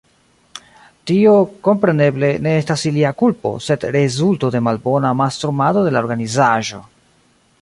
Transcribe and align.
Tio, 1.09 1.33
kompreneble, 1.67 2.31
ne 2.47 2.55
estas 2.63 2.87
ilia 2.93 3.13
kulpo, 3.21 3.53
sed 3.69 3.87
rezulto 3.99 4.53
de 4.57 4.65
malbona 4.69 5.15
mastrumado 5.23 5.89
de 5.91 5.95
la 5.97 6.07
organizaĵo. 6.07 6.87